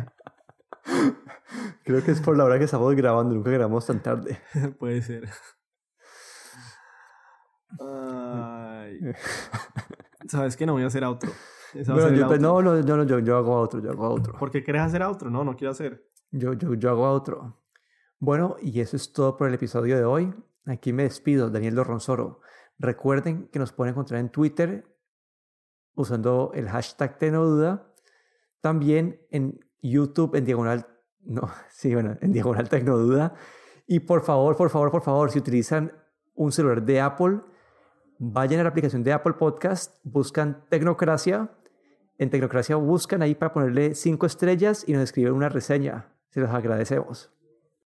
Creo 1.86 2.02
que 2.02 2.10
es 2.10 2.20
por 2.20 2.36
la 2.36 2.44
hora 2.44 2.58
que 2.58 2.64
estamos 2.64 2.92
grabando, 2.96 3.32
nunca 3.32 3.48
grabamos 3.52 3.86
tan 3.86 4.02
tarde. 4.02 4.40
Puede 4.80 5.02
ser. 5.02 5.28
Ay. 7.78 8.98
Sabes 10.26 10.56
que 10.56 10.66
no 10.66 10.72
voy 10.72 10.82
a 10.82 10.88
hacer 10.88 11.04
a 11.04 11.10
Bueno, 11.10 12.10
yo, 12.10 12.24
outro. 12.24 12.38
no, 12.40 12.60
no, 12.60 12.80
yo, 12.80 12.96
no, 12.96 13.04
yo, 13.04 13.20
yo 13.20 13.36
hago 13.36 13.54
otro, 13.54 13.80
yo 13.80 13.90
hago 13.90 14.08
otro. 14.08 14.36
¿Por 14.36 14.50
qué 14.50 14.64
querés 14.64 14.82
hacer 14.82 15.00
outro? 15.04 15.30
No, 15.30 15.44
no 15.44 15.54
quiero 15.54 15.70
hacer. 15.70 16.08
Yo, 16.32 16.54
yo, 16.54 16.74
yo 16.74 16.90
hago 16.90 17.08
otro. 17.08 17.62
Bueno, 18.18 18.56
y 18.60 18.80
eso 18.80 18.96
es 18.96 19.12
todo 19.12 19.36
por 19.36 19.46
el 19.46 19.54
episodio 19.54 19.96
de 19.96 20.04
hoy. 20.04 20.34
Aquí 20.64 20.92
me 20.92 21.04
despido, 21.04 21.50
Daniel 21.50 21.76
Dorronzoro. 21.76 22.40
Recuerden 22.80 23.46
que 23.46 23.60
nos 23.60 23.70
pueden 23.70 23.92
encontrar 23.92 24.18
en 24.18 24.30
Twitter 24.30 24.92
usando 25.94 26.50
el 26.52 26.68
hashtag 26.68 27.16
Tecnoduda. 27.16 27.94
También 28.60 29.24
en 29.30 29.60
YouTube 29.80 30.34
en 30.34 30.44
diagonal, 30.44 30.95
no, 31.26 31.50
sí, 31.70 31.92
bueno, 31.94 32.16
en 32.20 32.32
diagonal 32.32 32.68
Tecnoduda. 32.68 33.34
Y 33.86 34.00
por 34.00 34.22
favor, 34.22 34.56
por 34.56 34.70
favor, 34.70 34.90
por 34.90 35.02
favor, 35.02 35.30
si 35.30 35.38
utilizan 35.38 35.92
un 36.34 36.52
celular 36.52 36.82
de 36.82 37.00
Apple, 37.00 37.40
vayan 38.18 38.60
a 38.60 38.62
la 38.64 38.70
aplicación 38.70 39.02
de 39.02 39.12
Apple 39.12 39.34
Podcast, 39.34 39.98
buscan 40.04 40.64
Tecnocracia. 40.68 41.50
En 42.18 42.30
Tecnocracia 42.30 42.76
buscan 42.76 43.22
ahí 43.22 43.34
para 43.34 43.52
ponerle 43.52 43.94
cinco 43.94 44.26
estrellas 44.26 44.84
y 44.86 44.92
nos 44.92 45.02
escriben 45.02 45.34
una 45.34 45.48
reseña. 45.48 46.08
Se 46.30 46.40
los 46.40 46.50
agradecemos. 46.50 47.35